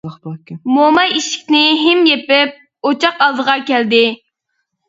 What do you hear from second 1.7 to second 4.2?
ھىم يېپىپ، ئوچاق ئالدىغا كەلدى.